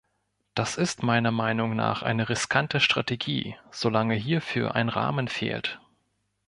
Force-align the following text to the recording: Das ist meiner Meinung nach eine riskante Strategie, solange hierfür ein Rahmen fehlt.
Das 0.55 0.77
ist 0.77 1.03
meiner 1.03 1.29
Meinung 1.29 1.75
nach 1.75 2.01
eine 2.01 2.27
riskante 2.27 2.79
Strategie, 2.79 3.55
solange 3.69 4.15
hierfür 4.15 4.73
ein 4.73 4.89
Rahmen 4.89 5.27
fehlt. 5.27 5.79